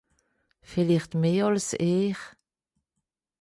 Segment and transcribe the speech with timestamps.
[0.69, 2.19] Villicht meh àls ìhr.